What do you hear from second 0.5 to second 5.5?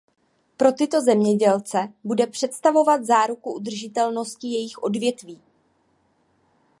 Pro tyto zemědělce bude představovat záruku udržitelnosti jejich odvětví.